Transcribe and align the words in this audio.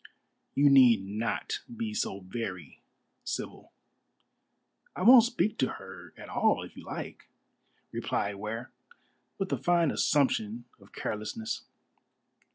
"You 0.55 0.71
need 0.71 1.05
not 1.05 1.59
be 1.77 1.93
so 1.93 2.21
very 2.21 2.81
civil." 3.23 3.71
"I 4.95 5.03
won't 5.03 5.25
speak 5.25 5.59
to 5.59 5.73
her 5.73 6.11
at 6.17 6.27
all 6.27 6.63
if 6.63 6.75
you 6.75 6.83
like," 6.85 7.27
replied 7.91 8.37
Ware, 8.37 8.71
with 9.37 9.53
a 9.53 9.59
fine 9.59 9.91
assumption 9.91 10.65
of 10.79 10.91
carelessness. 10.91 11.65